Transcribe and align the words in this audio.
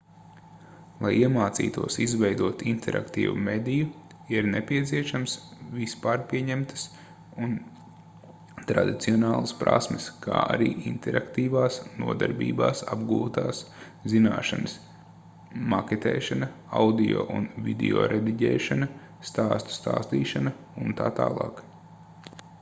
lai 1.05 1.09
iemācītos 1.23 1.95
izveidot 2.03 2.61
interaktīvu 2.69 3.33
mediju 3.47 3.89
ir 4.35 4.47
nepieciešamas 4.53 5.35
vispārpieņemtas 5.73 6.85
un 7.47 7.53
tradicionālas 8.71 9.53
prasmes 9.59 10.07
kā 10.25 10.39
arī 10.55 10.71
interaktīvās 10.93 11.77
nodarbībās 12.05 12.81
apgūtās 12.97 13.61
zināšanas 14.15 14.75
maketēšana 15.75 16.51
audio 16.85 17.27
un 17.37 17.47
videorediģēšana 17.69 18.89
stāstu 19.33 19.79
stāstīšana 19.81 20.59
utt. 20.87 21.65